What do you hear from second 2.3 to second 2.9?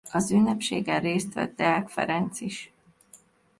is.